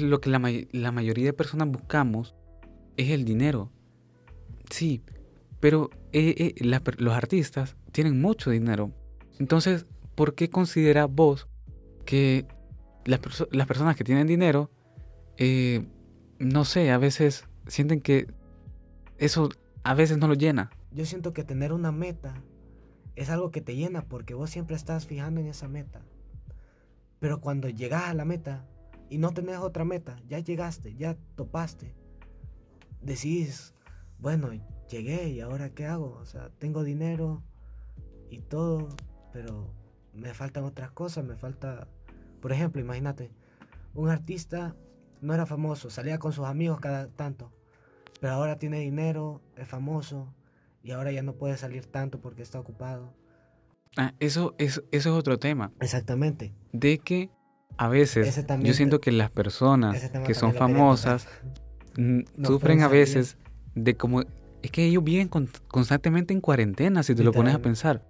lo 0.00 0.20
que 0.20 0.30
la, 0.30 0.40
la 0.72 0.92
mayoría 0.92 1.26
de 1.26 1.32
personas 1.32 1.68
buscamos 1.68 2.34
es 2.96 3.10
el 3.10 3.24
dinero. 3.24 3.70
Sí, 4.70 5.02
pero 5.60 5.90
eh, 6.12 6.54
eh, 6.56 6.80
los 6.98 7.14
artistas 7.14 7.76
tienen 7.92 8.20
mucho 8.20 8.50
dinero. 8.50 8.92
Entonces, 9.38 9.86
¿por 10.14 10.34
qué 10.34 10.50
considera 10.50 11.06
vos 11.06 11.48
que 12.04 12.46
las, 13.04 13.20
personas 13.20 13.96
que 13.96 14.04
tienen 14.04 14.26
dinero, 14.26 14.70
eh, 15.36 15.86
no 16.38 16.64
sé, 16.64 16.90
a 16.90 16.98
veces 16.98 17.46
sienten 17.66 18.00
que 18.00 18.26
eso 19.18 19.50
a 19.82 19.94
veces 19.94 20.18
no 20.18 20.28
lo 20.28 20.34
llena? 20.34 20.70
Yo 20.92 21.04
siento 21.04 21.32
que 21.32 21.44
tener 21.44 21.72
una 21.72 21.92
meta 21.92 22.34
es 23.16 23.28
algo 23.30 23.50
que 23.50 23.60
te 23.60 23.76
llena 23.76 24.02
porque 24.02 24.34
vos 24.34 24.50
siempre 24.50 24.76
estás 24.76 25.06
fijando 25.06 25.40
en 25.40 25.46
esa 25.46 25.68
meta. 25.68 26.02
Pero 27.20 27.40
cuando 27.40 27.68
llegas 27.68 28.04
a 28.04 28.14
la 28.14 28.24
meta 28.24 28.66
y 29.08 29.18
no 29.18 29.32
tenés 29.32 29.58
otra 29.58 29.84
meta, 29.84 30.16
ya 30.26 30.40
llegaste, 30.40 30.96
ya 30.96 31.16
topaste, 31.36 31.94
decís, 33.00 33.74
bueno, 34.18 34.50
llegué 34.88 35.28
y 35.28 35.40
ahora 35.40 35.70
qué 35.70 35.86
hago? 35.86 36.16
O 36.20 36.24
sea, 36.24 36.50
tengo 36.58 36.82
dinero, 36.82 37.42
y 38.30 38.38
todo, 38.38 38.88
pero 39.32 39.74
me 40.14 40.32
faltan 40.32 40.64
otras 40.64 40.92
cosas, 40.92 41.24
me 41.24 41.36
falta, 41.36 41.88
por 42.40 42.52
ejemplo, 42.52 42.80
imagínate, 42.80 43.32
un 43.92 44.08
artista 44.08 44.76
no 45.20 45.34
era 45.34 45.46
famoso, 45.46 45.90
salía 45.90 46.18
con 46.18 46.32
sus 46.32 46.46
amigos 46.46 46.80
cada 46.80 47.08
tanto, 47.08 47.52
pero 48.20 48.32
ahora 48.32 48.58
tiene 48.58 48.80
dinero, 48.80 49.42
es 49.56 49.68
famoso 49.68 50.32
y 50.82 50.92
ahora 50.92 51.12
ya 51.12 51.22
no 51.22 51.34
puede 51.34 51.56
salir 51.56 51.86
tanto 51.86 52.20
porque 52.20 52.42
está 52.42 52.60
ocupado. 52.60 53.12
Ah, 54.02 54.14
eso, 54.18 54.54
es, 54.58 54.82
eso 54.92 55.10
es 55.10 55.14
otro 55.18 55.38
tema. 55.38 55.72
Exactamente. 55.80 56.54
De 56.72 56.98
que 56.98 57.28
a 57.76 57.88
veces 57.88 58.26
yo 58.62 58.72
siento 58.74 59.00
que 59.00 59.12
las 59.12 59.30
personas 59.30 59.94
que 60.26 60.32
son 60.34 60.54
famosas 60.54 61.26
No 61.96 62.24
sufren 62.48 62.80
a 62.82 62.88
veces 62.88 63.36
de 63.74 63.94
como... 63.96 64.22
Es 64.62 64.70
que 64.70 64.84
ellos 64.86 65.02
viven 65.04 65.28
con- 65.28 65.48
constantemente 65.68 66.32
en 66.34 66.40
cuarentena, 66.40 67.02
si 67.02 67.14
te 67.14 67.22
lo 67.24 67.32
pones 67.32 67.54
a 67.54 67.58
pensar. 67.62 68.04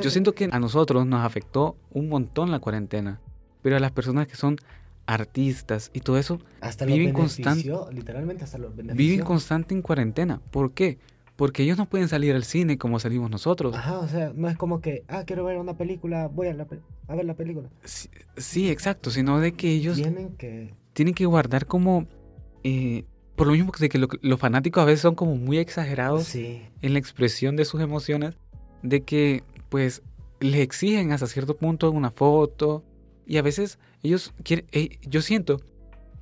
Yo 0.00 0.10
siento 0.10 0.32
que 0.34 0.48
a 0.50 0.58
nosotros 0.60 1.06
nos 1.06 1.24
afectó 1.24 1.76
un 1.90 2.08
montón 2.08 2.50
la 2.50 2.58
cuarentena, 2.60 3.20
pero 3.62 3.76
a 3.76 3.80
las 3.80 3.90
personas 3.92 4.26
que 4.26 4.36
son 4.36 4.56
artistas 5.06 5.90
y 5.94 6.00
todo 6.00 6.18
eso 6.18 6.38
hasta 6.60 6.84
viven 6.84 7.12
los 7.12 7.16
constan- 7.38 7.44
benefició, 7.54 7.88
literalmente 7.90 8.44
hasta 8.44 8.58
los 8.58 8.74
viven 8.76 9.20
constante 9.24 9.74
en 9.74 9.82
cuarentena. 9.82 10.40
¿Por 10.50 10.72
qué? 10.72 10.98
Porque 11.38 11.62
ellos 11.62 11.78
no 11.78 11.86
pueden 11.88 12.08
salir 12.08 12.34
al 12.34 12.42
cine 12.42 12.78
como 12.78 12.98
salimos 12.98 13.30
nosotros. 13.30 13.72
Ajá, 13.76 14.00
o 14.00 14.08
sea, 14.08 14.32
no 14.34 14.48
es 14.48 14.56
como 14.56 14.80
que, 14.80 15.04
ah, 15.06 15.22
quiero 15.24 15.44
ver 15.44 15.56
una 15.58 15.76
película, 15.78 16.26
voy 16.26 16.48
a, 16.48 16.52
la 16.54 16.64
pe- 16.64 16.80
a 17.06 17.14
ver 17.14 17.24
la 17.26 17.34
película. 17.34 17.70
Sí, 17.84 18.08
sí, 18.36 18.68
exacto, 18.70 19.10
sino 19.12 19.38
de 19.38 19.52
que 19.52 19.70
ellos 19.70 19.96
Tienen 19.96 20.30
que... 20.36 20.74
tienen 20.94 21.14
que 21.14 21.26
guardar 21.26 21.66
como... 21.66 22.08
eh, 22.64 23.04
por 23.36 23.46
lo 23.46 23.52
mismo 23.52 23.70
de 23.78 23.88
que 23.88 23.98
lo- 23.98 24.08
los 24.20 24.40
fanáticos 24.40 24.82
a 24.82 24.84
veces 24.86 25.00
son 25.02 25.14
como 25.14 25.36
muy 25.36 25.58
exagerados 25.58 26.24
Sí, 26.24 26.60
en 26.82 26.92
la 26.92 26.98
expresión 26.98 27.54
de 27.54 27.64
sus 27.64 27.80
emociones, 27.80 28.34
de 28.82 29.02
que 29.02 29.44
pues 29.68 30.02
les 30.40 30.56
exigen 30.60 31.12
hasta 31.12 31.28
cierto 31.28 31.56
punto 31.56 31.88
una 31.92 32.10
foto 32.10 32.82
y 33.26 33.36
a 33.36 33.42
veces 33.42 33.78
ellos 34.02 34.34
quieren, 34.42 34.66
eh, 34.72 34.98
yo 35.02 35.22
siento, 35.22 35.60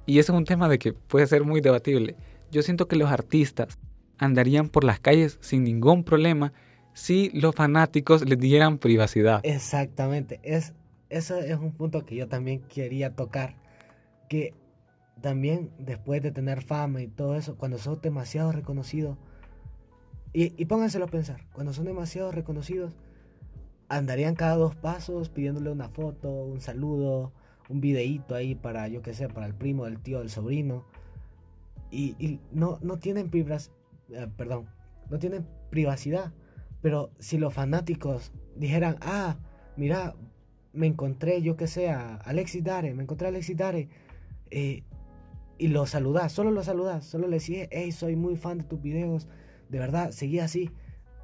y 0.04 0.18
eso 0.18 0.35
es 0.35 0.38
un 0.38 0.44
tema 0.44 0.68
de 0.68 0.78
que 0.78 0.92
puede 0.92 1.26
ser 1.26 1.42
muy 1.42 1.62
debatible, 1.62 2.16
yo 2.50 2.61
siento 2.61 2.87
que 2.87 2.96
los 2.96 3.11
artistas 3.11 3.78
andarían 4.18 4.68
por 4.68 4.85
las 4.85 5.00
calles 5.00 5.38
sin 5.40 5.64
ningún 5.64 6.04
problema 6.04 6.52
si 6.92 7.30
los 7.30 7.54
fanáticos 7.54 8.26
les 8.26 8.38
dieran 8.38 8.78
privacidad. 8.78 9.40
exactamente. 9.44 10.40
Es, 10.42 10.73
eso 11.11 11.38
es 11.38 11.58
un 11.58 11.73
punto 11.73 12.04
que 12.06 12.16
yo 12.16 12.26
también 12.28 12.62
quería 12.62 13.14
tocar. 13.14 13.54
Que 14.28 14.54
también 15.20 15.70
después 15.78 16.23
de 16.23 16.32
tener 16.32 16.62
fama 16.62 17.02
y 17.02 17.06
todo 17.06 17.37
eso, 17.37 17.56
cuando 17.56 17.78
sos 17.78 18.00
demasiado 18.00 18.52
reconocido, 18.52 19.18
y, 20.32 20.52
y 20.56 20.64
pónganselo 20.66 21.06
a 21.06 21.08
pensar, 21.08 21.46
cuando 21.52 21.73
son 21.73 21.85
demasiado 21.85 22.32
reconocidos, 22.32 22.92
andarían 23.88 24.35
cada 24.35 24.56
dos 24.56 24.75
pasos 24.75 25.28
pidiéndole 25.28 25.70
una 25.70 25.88
foto, 25.88 26.28
un 26.30 26.61
saludo, 26.61 27.32
un 27.68 27.80
videíto 27.80 28.35
ahí 28.35 28.54
para, 28.54 28.88
yo 28.88 29.02
qué 29.02 29.14
sé, 29.14 29.28
para 29.28 29.46
el 29.46 29.54
primo, 29.54 29.85
del 29.85 30.00
tío, 30.00 30.20
del 30.20 30.30
sobrino. 30.30 30.85
Y, 31.90 32.40
no, 32.52 32.78
no 32.82 32.99
tienen 32.99 33.30
eh, 34.10 34.28
perdón, 34.36 34.68
no 35.10 35.18
tienen 35.18 35.46
privacidad. 35.70 36.32
Pero 36.82 37.10
si 37.18 37.38
los 37.38 37.52
fanáticos 37.52 38.32
dijeran, 38.54 38.96
ah, 39.00 39.36
mira, 39.76 40.14
me 40.72 40.86
encontré, 40.86 41.42
yo 41.42 41.56
que 41.56 41.66
sé, 41.66 41.88
a 41.88 42.16
Alexis 42.16 42.62
Dare, 42.62 42.94
me 42.94 43.02
encontré 43.02 43.26
a 43.26 43.30
Alexis 43.30 43.56
Dare, 43.56 43.88
eh, 44.50 44.84
y 45.58 45.68
lo 45.68 45.86
saludás, 45.86 46.32
solo 46.32 46.50
lo 46.50 46.62
saludás, 46.62 47.06
solo 47.06 47.28
le 47.28 47.38
decís, 47.38 47.66
hey, 47.70 47.90
soy 47.92 48.14
muy 48.14 48.36
fan 48.36 48.58
de 48.58 48.64
tus 48.64 48.80
videos, 48.80 49.26
de 49.68 49.78
verdad, 49.78 50.10
seguí 50.10 50.38
así, 50.38 50.70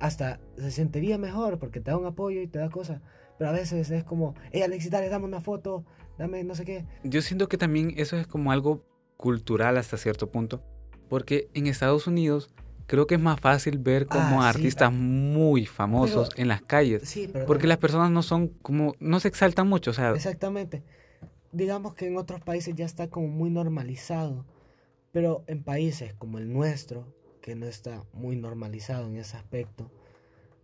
hasta 0.00 0.40
se 0.56 0.70
sentiría 0.70 1.18
mejor 1.18 1.58
porque 1.58 1.80
te 1.80 1.90
da 1.90 1.96
un 1.96 2.06
apoyo 2.06 2.40
y 2.40 2.48
te 2.48 2.58
da 2.58 2.70
cosas. 2.70 3.00
Pero 3.38 3.50
a 3.50 3.52
veces 3.52 3.90
es 3.90 4.04
como, 4.04 4.34
hey, 4.50 4.62
Alexis 4.62 4.90
Dare, 4.90 5.08
dame 5.08 5.26
una 5.26 5.40
foto, 5.40 5.84
dame 6.18 6.42
no 6.44 6.54
sé 6.54 6.64
qué. 6.64 6.86
Yo 7.04 7.22
siento 7.22 7.48
que 7.48 7.58
también 7.58 7.92
eso 7.96 8.16
es 8.16 8.26
como 8.26 8.52
algo 8.52 8.84
cultural 9.16 9.76
hasta 9.76 9.96
cierto 9.96 10.30
punto, 10.30 10.62
porque 11.08 11.50
en 11.54 11.66
Estados 11.66 12.06
Unidos 12.06 12.52
creo 12.92 13.06
que 13.06 13.14
es 13.14 13.20
más 13.22 13.40
fácil 13.40 13.78
ver 13.78 14.06
como 14.06 14.42
Ah, 14.42 14.52
sí, 14.52 14.58
artistas 14.58 14.88
ah. 14.88 14.90
muy 14.90 15.64
famosos 15.64 16.28
Pero- 16.28 16.42
en 16.42 16.48
las 16.48 16.60
calles. 16.60 17.08
Sí, 17.08 17.26
pero 17.32 17.46
Porque 17.46 17.62
también- 17.62 17.68
las 17.70 17.78
personas 17.78 18.10
no 18.10 18.22
son 18.22 18.48
como, 18.48 18.94
no 19.00 19.18
se 19.18 19.28
exaltan 19.28 19.66
mucho, 19.66 19.92
o 19.92 19.94
sea, 19.94 20.10
Exactamente. 20.12 20.82
Digamos 21.52 21.94
que 21.94 22.06
en 22.06 22.18
otros 22.18 22.40
países 22.42 22.74
ya 22.74 22.84
está 22.84 23.08
como 23.08 23.28
muy 23.28 23.48
normalizado, 23.48 24.44
pero 25.10 25.42
en 25.46 25.62
países 25.62 26.12
como 26.12 26.36
el 26.36 26.52
nuestro, 26.52 27.06
que 27.40 27.54
no 27.54 27.64
está 27.64 28.04
muy 28.12 28.36
normalizado 28.36 29.06
en 29.08 29.16
ese 29.16 29.38
aspecto, 29.38 29.90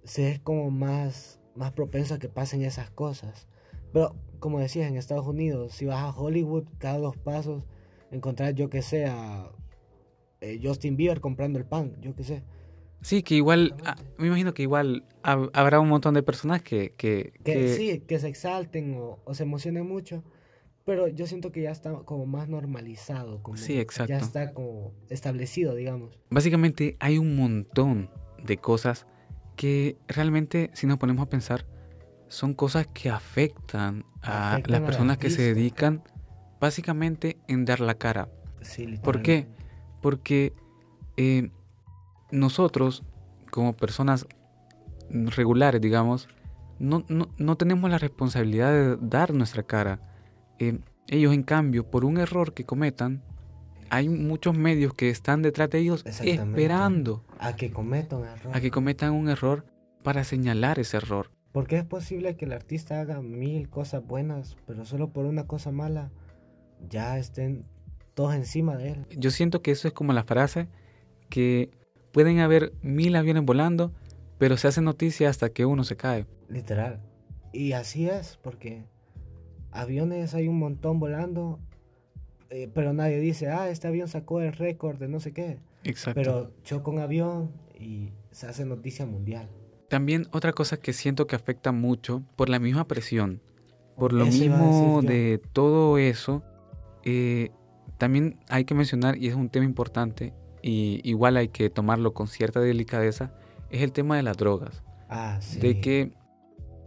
se 0.04 0.30
es 0.30 0.38
como 0.38 0.70
más, 0.70 1.40
más 1.54 1.72
propenso 1.72 2.12
a 2.14 2.18
que 2.18 2.28
pasen 2.28 2.60
esas 2.62 2.90
cosas. 2.90 3.48
Pero 3.94 4.14
como 4.38 4.60
decías, 4.60 4.86
en 4.90 4.96
Estados 4.98 5.26
Unidos, 5.26 5.72
si 5.72 5.86
vas 5.86 6.02
a 6.04 6.10
Hollywood, 6.10 6.64
cada 6.76 6.98
dos 6.98 7.16
pasos 7.16 7.64
encontrar, 8.10 8.52
yo 8.54 8.68
que 8.68 8.82
sé, 8.82 9.06
a 9.06 9.50
eh, 10.40 10.60
Justin 10.62 10.96
Bieber 10.96 11.20
comprando 11.20 11.58
el 11.58 11.64
pan, 11.64 11.96
yo 12.00 12.14
que 12.14 12.24
sé. 12.24 12.42
sí, 13.02 13.22
que 13.22 13.34
igual, 13.36 13.74
ah, 13.84 13.96
me 14.18 14.26
imagino 14.28 14.54
que 14.54 14.62
igual 14.62 15.04
hab- 15.22 15.50
habrá 15.52 15.80
un 15.80 15.88
montón 15.88 16.14
de 16.14 16.22
personas 16.22 16.62
que, 16.62 16.94
que, 16.96 17.32
que, 17.44 17.52
que- 17.52 17.68
sí, 17.68 18.00
que 18.00 18.18
se 18.18 18.28
exalten 18.28 18.94
o, 18.96 19.18
o 19.24 19.34
se 19.34 19.44
emocionen 19.44 19.86
mucho, 19.86 20.22
pero 20.84 21.06
yo 21.08 21.26
siento 21.26 21.52
que 21.52 21.62
ya 21.62 21.70
está 21.70 21.92
como 22.04 22.26
más 22.26 22.48
normalizado, 22.48 23.42
como 23.42 23.56
Sí, 23.56 23.78
exacto. 23.78 24.12
ya 24.12 24.18
está 24.18 24.52
como 24.54 24.92
establecido, 25.10 25.74
digamos. 25.74 26.18
básicamente 26.30 26.96
hay 27.00 27.18
un 27.18 27.36
montón 27.36 28.10
de 28.42 28.56
cosas 28.58 29.06
que 29.56 29.96
realmente, 30.06 30.70
si 30.72 30.86
nos 30.86 30.98
ponemos 30.98 31.26
a 31.26 31.28
pensar, 31.28 31.66
son 32.28 32.54
cosas 32.54 32.86
que 32.86 33.10
afectan 33.10 34.04
a 34.22 34.52
Afectan 34.52 34.72
las 34.72 34.80
personas 34.82 35.18
que 35.18 35.30
se 35.30 35.42
dedican 35.54 36.02
básicamente 36.60 37.38
en 37.48 37.64
dar 37.64 37.80
la 37.80 37.94
cara. 37.94 38.28
Sí, 38.60 38.98
¿Por 39.02 39.22
qué? 39.22 39.46
Porque 40.00 40.52
eh, 41.16 41.50
nosotros, 42.30 43.02
como 43.50 43.74
personas 43.76 44.26
regulares, 45.10 45.80
digamos, 45.80 46.28
no, 46.78 47.04
no- 47.08 47.28
no 47.38 47.56
tenemos 47.56 47.90
la 47.90 47.98
responsabilidad 47.98 48.72
de 48.72 48.96
dar 49.00 49.32
nuestra 49.34 49.62
cara. 49.62 50.00
Eh, 50.58 50.78
ellos, 51.08 51.32
en 51.34 51.42
cambio, 51.42 51.90
por 51.90 52.04
un 52.04 52.18
error 52.18 52.52
que 52.52 52.64
cometan, 52.64 53.22
hay 53.90 54.08
muchos 54.10 54.56
medios 54.56 54.92
que 54.92 55.08
están 55.08 55.40
detrás 55.42 55.70
de 55.70 55.78
ellos 55.78 56.04
esperando 56.04 57.24
A 57.38 57.56
que 57.56 57.70
cometan 57.70 58.22
error. 58.24 58.54
a 58.54 58.60
que 58.60 58.70
cometan 58.70 59.12
un 59.14 59.28
error 59.30 59.64
para 60.02 60.24
señalar 60.24 60.78
ese 60.78 60.98
error. 60.98 61.30
Porque 61.52 61.78
es 61.78 61.84
posible 61.84 62.36
que 62.36 62.44
el 62.44 62.52
artista 62.52 63.00
haga 63.00 63.22
mil 63.22 63.70
cosas 63.70 64.06
buenas, 64.06 64.56
pero 64.66 64.84
solo 64.84 65.08
por 65.08 65.24
una 65.24 65.46
cosa 65.46 65.72
mala 65.72 66.10
ya 66.90 67.18
estén 67.18 67.64
todos 68.18 68.34
encima 68.34 68.76
de 68.76 68.88
él. 68.88 69.06
Yo 69.16 69.30
siento 69.30 69.62
que 69.62 69.70
eso 69.70 69.86
es 69.86 69.94
como 69.94 70.12
la 70.12 70.24
frase 70.24 70.66
que 71.28 71.70
pueden 72.10 72.40
haber 72.40 72.72
mil 72.82 73.14
aviones 73.14 73.44
volando, 73.44 73.92
pero 74.38 74.56
se 74.56 74.66
hace 74.66 74.80
noticia 74.80 75.30
hasta 75.30 75.50
que 75.50 75.64
uno 75.64 75.84
se 75.84 75.96
cae. 75.96 76.26
Literal. 76.48 77.00
Y 77.52 77.74
así 77.74 78.08
es, 78.08 78.36
porque 78.42 78.86
aviones 79.70 80.34
hay 80.34 80.48
un 80.48 80.58
montón 80.58 80.98
volando, 80.98 81.60
eh, 82.50 82.68
pero 82.74 82.92
nadie 82.92 83.20
dice, 83.20 83.50
ah, 83.50 83.70
este 83.70 83.86
avión 83.86 84.08
sacó 84.08 84.40
el 84.40 84.52
récord 84.52 84.98
de 84.98 85.06
no 85.06 85.20
sé 85.20 85.32
qué. 85.32 85.60
Exacto. 85.84 86.20
Pero 86.20 86.50
choca 86.64 86.90
un 86.90 86.98
avión 86.98 87.52
y 87.78 88.10
se 88.32 88.48
hace 88.48 88.64
noticia 88.64 89.06
mundial. 89.06 89.48
También 89.88 90.26
otra 90.32 90.52
cosa 90.52 90.80
que 90.80 90.92
siento 90.92 91.28
que 91.28 91.36
afecta 91.36 91.70
mucho 91.70 92.24
por 92.34 92.48
la 92.48 92.58
misma 92.58 92.88
presión, 92.88 93.40
por 93.96 94.12
lo 94.12 94.24
Eso 94.24 94.38
mismo 94.40 95.02
de 95.02 95.40
todo 95.52 95.98
eso, 95.98 96.42
eh, 97.04 97.50
también 97.98 98.38
hay 98.48 98.64
que 98.64 98.74
mencionar, 98.74 99.16
y 99.18 99.28
es 99.28 99.34
un 99.34 99.48
tema 99.50 99.64
importante, 99.66 100.32
y 100.62 101.00
igual 101.08 101.36
hay 101.36 101.48
que 101.48 101.68
tomarlo 101.70 102.14
con 102.14 102.26
cierta 102.28 102.60
delicadeza, 102.60 103.32
es 103.70 103.82
el 103.82 103.92
tema 103.92 104.16
de 104.16 104.22
las 104.22 104.36
drogas. 104.36 104.82
Ah, 105.08 105.38
sí. 105.40 105.60
De 105.60 105.78
que, 105.80 106.12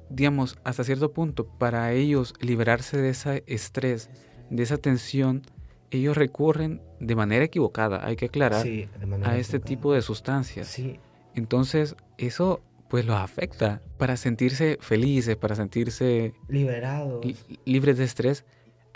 digamos, 0.10 0.58
hasta 0.64 0.84
cierto 0.84 1.12
punto, 1.14 1.46
para 1.58 1.92
ellos 1.94 2.34
liberarse 2.40 2.98
de 2.98 3.10
ese 3.10 3.44
estrés, 3.48 4.10
de 4.50 4.64
esa 4.64 4.78
tensión, 4.78 5.44
ellos 5.90 6.16
recurren 6.18 6.82
de 7.00 7.16
manera 7.16 7.46
equivocada, 7.46 8.06
hay 8.06 8.16
que 8.16 8.26
aclarar, 8.26 8.64
Sí, 8.64 8.88
a 9.24 9.38
este 9.38 9.60
tipo 9.60 9.94
de 9.94 10.02
sustancias. 10.02 10.68
Sí, 10.68 11.00
Entonces, 11.36 11.96
eso 12.18 12.62
pues 12.90 13.06
los 13.06 13.16
afecta 13.16 13.82
para 13.98 14.18
sentirse 14.18 14.78
felices, 14.82 15.38
para 15.38 15.56
sentirse 15.56 16.34
liberados. 16.50 17.26
li- 17.26 17.38
libres 17.66 17.98
de 17.98 18.04
estrés, 18.04 18.44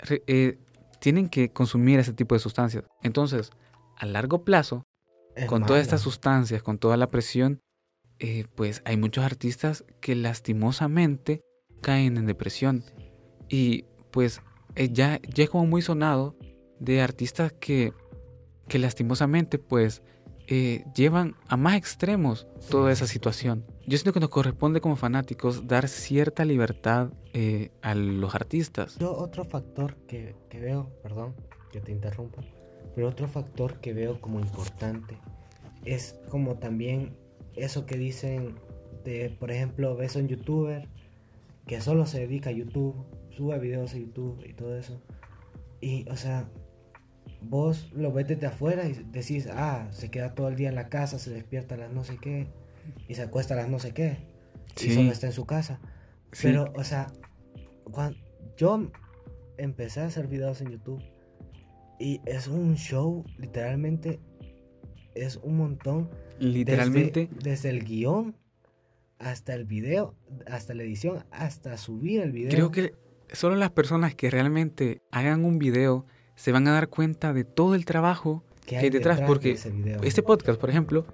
re- 0.00 0.22
eh, 0.26 0.58
tienen 1.00 1.28
que 1.28 1.52
consumir 1.52 1.98
ese 1.98 2.12
tipo 2.12 2.34
de 2.34 2.38
sustancias. 2.38 2.84
Entonces, 3.02 3.50
a 3.96 4.06
largo 4.06 4.44
plazo, 4.44 4.84
Es 5.34 5.46
con 5.46 5.64
todas 5.66 5.82
estas 5.82 6.00
sustancias, 6.00 6.62
con 6.62 6.78
toda 6.78 6.96
la 6.96 7.10
presión, 7.10 7.60
eh, 8.18 8.46
pues 8.54 8.82
hay 8.84 8.96
muchos 8.96 9.24
artistas 9.24 9.84
que 10.00 10.14
lastimosamente 10.14 11.42
caen 11.82 12.16
en 12.16 12.26
depresión. 12.26 12.84
Y 13.48 13.84
pues 14.10 14.40
eh, 14.74 14.88
ya, 14.90 15.20
ya 15.22 15.44
es 15.44 15.50
como 15.50 15.66
muy 15.66 15.82
sonado 15.82 16.36
de 16.80 17.02
artistas 17.02 17.52
que, 17.52 17.92
que 18.68 18.78
lastimosamente 18.78 19.58
pues 19.58 20.02
eh, 20.48 20.84
llevan 20.94 21.34
a 21.48 21.56
más 21.56 21.76
extremos 21.76 22.46
toda 22.70 22.92
esa 22.92 23.06
situación. 23.06 23.64
Yo 23.86 23.96
siento 23.98 24.12
que 24.12 24.20
nos 24.20 24.30
corresponde 24.30 24.80
como 24.80 24.96
fanáticos 24.96 25.66
dar 25.66 25.88
cierta 25.88 26.44
libertad 26.44 27.10
eh, 27.32 27.70
a 27.82 27.94
los 27.94 28.34
artistas. 28.34 28.96
Yo 28.98 29.16
otro 29.16 29.44
factor 29.44 29.96
que, 30.06 30.34
que 30.48 30.60
veo, 30.60 30.90
perdón 31.02 31.34
que 31.72 31.80
te 31.80 31.92
interrumpa, 31.92 32.42
pero 32.94 33.08
otro 33.08 33.28
factor 33.28 33.80
que 33.80 33.92
veo 33.92 34.20
como 34.20 34.40
importante 34.40 35.18
es 35.84 36.18
como 36.28 36.56
también 36.56 37.16
eso 37.54 37.86
que 37.86 37.96
dicen 37.96 38.54
de, 39.04 39.30
por 39.30 39.50
ejemplo, 39.50 39.96
ves 39.96 40.16
a 40.16 40.18
un 40.18 40.28
youtuber 40.28 40.88
que 41.66 41.80
solo 41.80 42.06
se 42.06 42.20
dedica 42.20 42.50
a 42.50 42.52
YouTube, 42.52 42.94
sube 43.30 43.58
videos 43.58 43.94
a 43.94 43.98
YouTube 43.98 44.44
y 44.44 44.52
todo 44.52 44.76
eso. 44.76 45.00
Y, 45.80 46.08
o 46.08 46.16
sea, 46.16 46.48
vos 47.48 47.90
lo 47.92 48.12
ves 48.12 48.28
desde 48.28 48.46
afuera 48.46 48.86
y 48.86 48.92
decís, 49.10 49.48
ah, 49.50 49.88
se 49.90 50.10
queda 50.10 50.34
todo 50.34 50.48
el 50.48 50.56
día 50.56 50.68
en 50.68 50.74
la 50.74 50.88
casa, 50.88 51.18
se 51.18 51.30
despierta 51.30 51.74
a 51.74 51.78
las 51.78 51.92
no 51.92 52.04
sé 52.04 52.18
qué, 52.18 52.48
y 53.08 53.14
se 53.14 53.22
acuesta 53.22 53.54
a 53.54 53.56
las 53.58 53.68
no 53.68 53.78
sé 53.78 53.92
qué, 53.92 54.18
y 54.82 54.90
solo 54.90 55.10
está 55.10 55.26
en 55.26 55.32
su 55.32 55.46
casa. 55.46 55.80
Pero, 56.42 56.72
o 56.76 56.84
sea, 56.84 57.06
cuando 57.90 58.18
yo 58.56 58.90
empecé 59.58 60.00
a 60.00 60.06
hacer 60.06 60.26
videos 60.26 60.60
en 60.60 60.70
YouTube, 60.70 61.02
y 61.98 62.20
es 62.26 62.46
un 62.46 62.76
show, 62.76 63.24
literalmente, 63.38 64.20
es 65.14 65.36
un 65.36 65.56
montón. 65.56 66.10
Literalmente. 66.38 67.30
Desde, 67.42 67.70
el 67.70 67.84
guion 67.84 68.36
hasta 69.18 69.54
el 69.54 69.64
video, 69.64 70.14
hasta 70.46 70.74
la 70.74 70.82
edición, 70.82 71.24
hasta 71.30 71.78
subir 71.78 72.20
el 72.20 72.32
video. 72.32 72.50
Creo 72.50 72.70
que 72.70 72.94
solo 73.32 73.56
las 73.56 73.70
personas 73.70 74.14
que 74.14 74.30
realmente 74.30 75.02
hagan 75.10 75.44
un 75.44 75.58
video 75.58 76.06
se 76.36 76.52
van 76.52 76.68
a 76.68 76.72
dar 76.72 76.88
cuenta 76.88 77.32
de 77.32 77.44
todo 77.44 77.74
el 77.74 77.84
trabajo 77.84 78.44
que 78.64 78.76
hay 78.76 78.90
detrás, 78.90 79.20
porque 79.26 79.58
este 80.02 80.22
podcast, 80.22 80.60
por 80.60 80.70
ejemplo, 80.70 81.06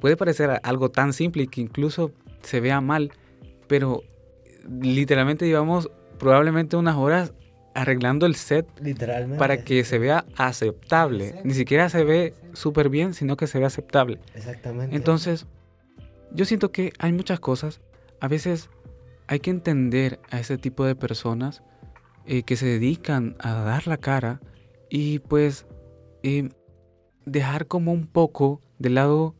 puede 0.00 0.16
parecer 0.16 0.60
algo 0.62 0.90
tan 0.90 1.12
simple 1.12 1.44
y 1.44 1.46
que 1.46 1.60
incluso 1.60 2.12
se 2.42 2.60
vea 2.60 2.80
mal, 2.80 3.12
pero 3.68 4.02
literalmente 4.68 5.46
llevamos 5.46 5.90
probablemente 6.18 6.76
unas 6.76 6.96
horas 6.96 7.32
arreglando 7.74 8.26
el 8.26 8.34
set 8.34 8.66
literalmente 8.80 9.38
para 9.38 9.62
que 9.64 9.84
se 9.84 9.98
vea 9.98 10.24
aceptable. 10.36 11.40
Ni 11.44 11.54
siquiera 11.54 11.88
se 11.88 12.04
ve 12.04 12.34
súper 12.52 12.88
bien, 12.88 13.14
sino 13.14 13.36
que 13.36 13.46
se 13.46 13.58
ve 13.58 13.66
aceptable. 13.66 14.18
Exactamente. 14.34 14.96
Entonces, 14.96 15.46
yo 16.32 16.44
siento 16.44 16.72
que 16.72 16.92
hay 16.98 17.12
muchas 17.12 17.40
cosas. 17.40 17.80
A 18.20 18.28
veces 18.28 18.70
hay 19.26 19.40
que 19.40 19.50
entender 19.50 20.18
a 20.30 20.40
ese 20.40 20.58
tipo 20.58 20.84
de 20.84 20.96
personas 20.96 21.62
eh, 22.26 22.42
que 22.42 22.56
se 22.56 22.66
dedican 22.66 23.36
a 23.38 23.54
dar 23.54 23.86
la 23.86 23.96
cara 23.96 24.40
y 24.90 25.20
pues 25.20 25.66
eh, 26.22 26.50
dejar 27.24 27.66
como 27.66 27.92
un 27.92 28.06
poco 28.06 28.60
de 28.78 28.90
lado 28.90 29.34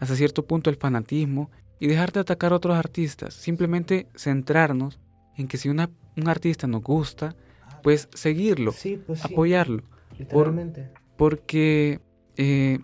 hasta 0.00 0.16
cierto 0.16 0.46
punto 0.46 0.70
el 0.70 0.76
fanatismo 0.76 1.50
y 1.78 1.86
dejar 1.86 2.12
de 2.12 2.20
atacar 2.20 2.52
a 2.52 2.56
otros 2.56 2.76
artistas. 2.76 3.34
Simplemente 3.34 4.08
centrarnos 4.16 4.98
en 5.36 5.46
que 5.46 5.58
si 5.58 5.68
una, 5.68 5.90
un 6.16 6.28
artista 6.28 6.66
nos 6.66 6.82
gusta, 6.82 7.36
pues 7.82 8.08
seguirlo, 8.14 8.72
pues 9.06 9.24
apoyarlo. 9.24 9.82
Literalmente. 10.18 10.90
porque 11.16 12.00
eh, 12.36 12.78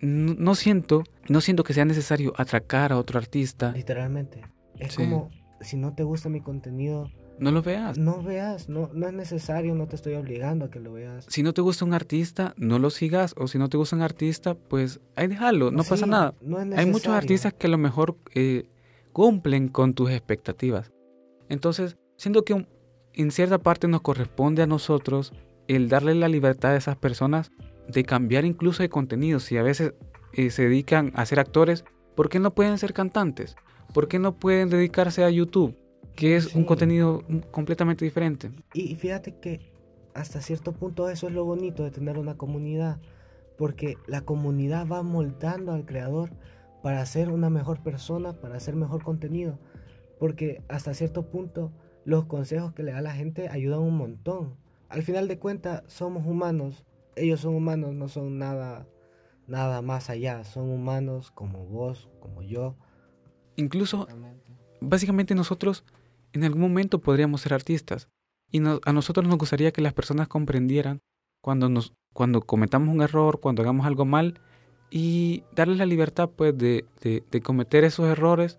no, 0.00 0.54
siento, 0.54 1.04
no 1.28 1.40
siento 1.40 1.64
que 1.64 1.72
sea 1.72 1.84
necesario 1.84 2.34
atracar 2.36 2.92
a 2.92 2.98
otro 2.98 3.18
artista. 3.18 3.72
Literalmente. 3.72 4.42
Es 4.78 4.94
como 4.94 5.30
si 5.60 5.76
no 5.76 5.94
te 5.94 6.02
gusta 6.02 6.28
mi 6.28 6.40
contenido, 6.40 7.10
no 7.38 7.50
lo 7.50 7.62
veas. 7.62 7.98
No 7.98 8.22
veas, 8.22 8.68
no, 8.68 8.90
no 8.92 9.06
es 9.06 9.12
necesario, 9.12 9.74
no 9.74 9.86
te 9.86 9.96
estoy 9.96 10.14
obligando 10.14 10.66
a 10.66 10.70
que 10.70 10.80
lo 10.80 10.92
veas. 10.92 11.26
Si 11.28 11.42
no 11.42 11.52
te 11.52 11.60
gusta 11.60 11.84
un 11.84 11.94
artista, 11.94 12.54
no 12.56 12.78
lo 12.78 12.90
sigas. 12.90 13.34
O 13.36 13.48
si 13.48 13.58
no 13.58 13.68
te 13.68 13.76
gusta 13.76 13.96
un 13.96 14.02
artista, 14.02 14.54
pues 14.54 15.00
ahí 15.14 15.26
déjalo, 15.26 15.70
no 15.70 15.84
pasa 15.84 16.06
nada. 16.06 16.34
Hay 16.76 16.86
muchos 16.86 17.12
artistas 17.12 17.52
que 17.52 17.66
a 17.66 17.70
lo 17.70 17.78
mejor 17.78 18.16
eh, 18.34 18.68
cumplen 19.12 19.68
con 19.68 19.94
tus 19.94 20.10
expectativas. 20.10 20.92
Entonces, 21.48 21.96
siento 22.16 22.44
que 22.44 22.66
en 23.14 23.30
cierta 23.30 23.58
parte 23.58 23.88
nos 23.88 24.02
corresponde 24.02 24.62
a 24.62 24.66
nosotros 24.66 25.32
el 25.68 25.88
darle 25.88 26.14
la 26.14 26.28
libertad 26.28 26.72
a 26.72 26.76
esas 26.76 26.96
personas 26.96 27.50
de 27.88 28.04
cambiar 28.04 28.44
incluso 28.44 28.82
de 28.82 28.88
contenido. 28.88 29.40
Si 29.40 29.56
a 29.56 29.62
veces 29.62 29.94
eh, 30.32 30.50
se 30.50 30.64
dedican 30.64 31.12
a 31.14 31.26
ser 31.26 31.40
actores, 31.40 31.84
¿por 32.14 32.28
qué 32.28 32.38
no 32.38 32.54
pueden 32.54 32.78
ser 32.78 32.92
cantantes? 32.92 33.56
¿Por 33.92 34.08
qué 34.08 34.18
no 34.18 34.36
pueden 34.36 34.68
dedicarse 34.68 35.24
a 35.24 35.30
YouTube? 35.30 35.76
Que 36.16 36.36
es 36.36 36.54
un 36.54 36.64
contenido 36.64 37.22
completamente 37.50 38.04
diferente. 38.04 38.50
Y 38.72 38.96
fíjate 38.96 39.36
que 39.38 39.60
hasta 40.14 40.40
cierto 40.40 40.72
punto 40.72 41.08
eso 41.10 41.28
es 41.28 41.34
lo 41.34 41.44
bonito 41.44 41.84
de 41.84 41.90
tener 41.90 42.18
una 42.18 42.36
comunidad, 42.36 42.98
porque 43.58 43.96
la 44.06 44.22
comunidad 44.22 44.86
va 44.86 45.02
moldando 45.02 45.72
al 45.72 45.84
creador 45.84 46.30
para 46.82 47.04
ser 47.06 47.30
una 47.30 47.50
mejor 47.50 47.82
persona, 47.82 48.32
para 48.32 48.56
hacer 48.56 48.76
mejor 48.76 49.02
contenido, 49.04 49.58
porque 50.18 50.62
hasta 50.68 50.94
cierto 50.94 51.30
punto 51.30 51.70
los 52.04 52.24
consejos 52.24 52.72
que 52.72 52.82
le 52.82 52.92
da 52.92 53.00
la 53.02 53.12
gente 53.12 53.48
ayudan 53.48 53.80
un 53.80 53.96
montón. 53.96 54.56
Al 54.88 55.02
final 55.02 55.28
de 55.28 55.38
cuentas 55.38 55.82
somos 55.86 56.26
humanos, 56.26 56.84
ellos 57.14 57.40
son 57.40 57.54
humanos, 57.54 57.94
no 57.94 58.08
son 58.08 58.38
nada 58.38 58.86
nada 59.46 59.82
más 59.82 60.10
allá, 60.10 60.44
son 60.44 60.70
humanos 60.70 61.30
como 61.30 61.66
vos, 61.66 62.08
como 62.20 62.42
yo. 62.42 62.74
Incluso 63.56 64.08
básicamente 64.80 65.34
nosotros 65.34 65.84
en 66.32 66.44
algún 66.44 66.60
momento 66.60 67.00
podríamos 67.00 67.40
ser 67.40 67.54
artistas. 67.54 68.08
Y 68.50 68.58
a 68.58 68.92
nosotros 68.92 69.26
nos 69.26 69.38
gustaría 69.38 69.72
que 69.72 69.80
las 69.80 69.92
personas 69.92 70.28
comprendieran 70.28 71.00
cuando, 71.40 71.68
nos, 71.68 71.94
cuando 72.12 72.40
cometamos 72.42 72.94
un 72.94 73.02
error, 73.02 73.40
cuando 73.40 73.62
hagamos 73.62 73.86
algo 73.86 74.04
mal, 74.04 74.40
y 74.90 75.44
darles 75.54 75.78
la 75.78 75.86
libertad 75.86 76.30
pues, 76.34 76.56
de, 76.56 76.84
de, 77.02 77.40
cometer 77.40 77.84
esos 77.84 78.06
errores 78.06 78.58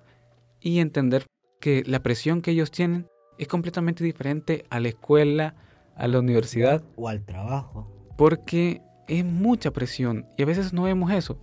y 0.60 0.80
entender 0.80 1.26
que 1.62 1.84
la 1.86 2.04
presión 2.04 2.42
que 2.42 2.52
ellos 2.52 2.72
tienen 2.72 3.08
es 3.38 3.48
completamente 3.48 4.04
diferente 4.04 4.66
a 4.70 4.80
la 4.80 4.90
escuela, 4.90 5.56
a 5.96 6.08
la 6.08 6.20
universidad 6.20 6.84
o 6.96 7.08
al 7.08 7.24
trabajo. 7.24 7.88
Porque 8.18 8.82
es 9.08 9.24
mucha 9.24 9.72
presión 9.72 10.26
y 10.38 10.44
a 10.44 10.46
veces 10.46 10.74
no 10.74 10.84
vemos 10.84 11.12
eso. 11.12 11.40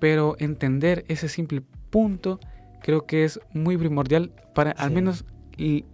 Pero 0.00 0.34
entender 0.38 1.04
ese 1.08 1.28
simple 1.28 1.62
punto 1.90 2.40
creo 2.82 3.06
que 3.06 3.24
es 3.24 3.40
muy 3.52 3.76
primordial 3.76 4.32
para 4.54 4.72
al 4.72 4.90
menos 4.90 5.24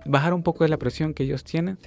bajar 0.07 0.35
un 0.35 0.43
poco 0.43 0.65
de 0.65 0.71
la 0.71 0.77
presión 0.77 1.15
que 1.15 1.25
ellos 1.25 1.45
tienen 1.45 1.79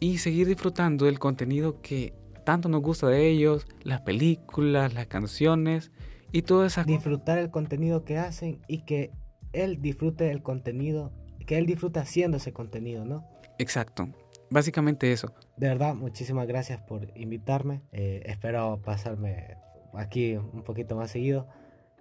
y 0.00 0.18
seguir 0.18 0.46
disfrutando 0.46 1.06
del 1.06 1.18
contenido 1.18 1.80
que 1.80 2.12
tanto 2.44 2.68
nos 2.68 2.82
gusta 2.82 3.08
de 3.08 3.28
ellos, 3.28 3.66
las 3.82 4.00
películas, 4.00 4.94
las 4.94 5.06
canciones 5.06 5.92
y 6.32 6.42
todo 6.42 6.64
eso. 6.64 6.82
Disfrutar 6.84 7.38
el 7.38 7.50
contenido 7.50 8.04
que 8.04 8.18
hacen 8.18 8.60
y 8.66 8.82
que 8.84 9.12
él 9.52 9.80
disfrute 9.80 10.30
el 10.30 10.42
contenido, 10.42 11.12
que 11.46 11.58
él 11.58 11.66
disfrute 11.66 12.00
haciendo 12.00 12.38
ese 12.38 12.52
contenido, 12.52 13.04
¿no? 13.04 13.28
Exacto. 13.58 14.08
Básicamente 14.50 15.12
eso. 15.12 15.32
De 15.56 15.68
verdad, 15.68 15.94
muchísimas 15.94 16.46
gracias 16.46 16.80
por 16.82 17.10
invitarme. 17.16 17.82
Eh, 17.92 18.22
espero 18.26 18.80
pasarme 18.84 19.56
aquí 19.94 20.36
un 20.36 20.62
poquito 20.62 20.96
más 20.96 21.10
seguido. 21.10 21.48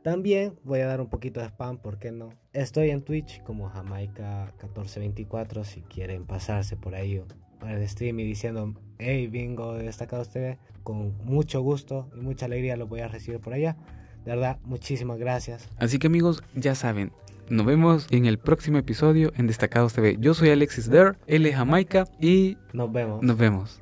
También 0.04 0.58
voy 0.64 0.80
a 0.80 0.88
dar 0.88 1.00
un 1.00 1.10
poquito 1.10 1.42
de 1.42 1.46
spam, 1.48 1.78
¿por 1.78 2.00
qué 2.00 2.12
no? 2.12 2.30
Estoy 2.54 2.90
en 2.90 3.04
Twitch 3.04 3.44
como 3.44 3.70
Jamaica1424 3.70 5.64
si 5.64 5.82
quieren 5.82 6.26
pasarse 6.26 6.76
por 6.76 6.96
ahí 6.96 7.22
al 7.60 7.88
stream 7.88 8.20
y 8.20 8.24
diciendo, 8.24 8.74
hey, 8.98 9.28
bingo 9.28 9.76
de 9.76 9.84
Destacados 9.84 10.30
TV, 10.30 10.58
con 10.82 11.16
mucho 11.24 11.62
gusto 11.62 12.10
y 12.16 12.22
mucha 12.22 12.48
alegría 12.48 12.78
lo 12.78 12.88
voy 12.88 13.02
a 13.02 13.08
recibir 13.08 13.40
por 13.40 13.54
allá. 13.54 13.78
De 14.26 14.32
verdad, 14.32 14.58
muchísimas 14.64 15.20
gracias. 15.20 15.70
Así 15.78 16.00
que 16.00 16.08
amigos, 16.08 16.44
ya 16.56 16.74
saben, 16.74 17.12
nos 17.50 17.66
vemos 17.66 18.08
en 18.10 18.26
el 18.26 18.40
próximo 18.40 18.80
episodio 18.80 19.32
en 19.38 19.46
Destacados 19.46 19.94
TV. 19.94 20.18
Yo 20.20 20.34
soy 20.34 20.50
Alexis 20.50 20.90
Der, 20.90 21.18
él 21.28 21.46
es 21.46 21.56
Jamaica 21.56 22.06
y 22.20 22.58
nos 22.74 22.92
vemos. 22.92 23.22
Nos 23.22 23.38
vemos. 23.38 23.81